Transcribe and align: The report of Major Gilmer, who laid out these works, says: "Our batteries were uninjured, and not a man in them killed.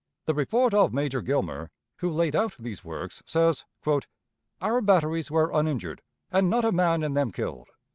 The 0.25 0.33
report 0.33 0.73
of 0.73 0.91
Major 0.91 1.21
Gilmer, 1.21 1.69
who 1.97 2.09
laid 2.09 2.35
out 2.35 2.55
these 2.57 2.83
works, 2.83 3.21
says: 3.27 3.65
"Our 4.59 4.81
batteries 4.81 5.29
were 5.29 5.51
uninjured, 5.53 6.01
and 6.31 6.49
not 6.49 6.65
a 6.65 6.71
man 6.71 7.03
in 7.03 7.13
them 7.13 7.29
killed. 7.31 7.69